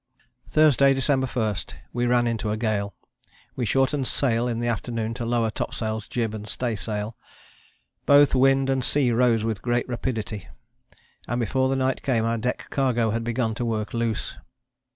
[0.49, 1.55] Thursday, December 1,
[1.93, 2.95] we ran into a gale.
[3.55, 7.15] We shortened sail in the afternoon to lower topsails, jib and stay sail.
[8.07, 10.47] Both wind and sea rose with great rapidity,
[11.27, 14.37] and before the night came our deck cargo had begun to work loose.